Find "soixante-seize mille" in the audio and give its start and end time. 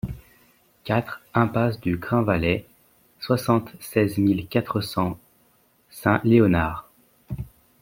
3.19-4.47